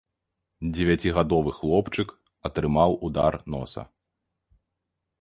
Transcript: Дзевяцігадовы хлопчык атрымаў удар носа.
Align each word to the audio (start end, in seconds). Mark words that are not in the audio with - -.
Дзевяцігадовы 0.77 1.51
хлопчык 1.59 2.09
атрымаў 2.51 2.99
удар 3.11 3.33
носа. 3.57 3.89